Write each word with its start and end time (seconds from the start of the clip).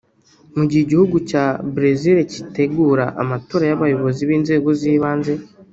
Mu 0.55 0.63
gihe 0.69 0.81
igihugu 0.83 1.17
cya 1.29 1.45
Bresil 1.75 2.17
kitegura 2.33 3.05
amatora 3.23 3.63
y’abayobozi 3.67 4.21
b’inzego 4.29 4.69
z’ibanze 4.79 5.33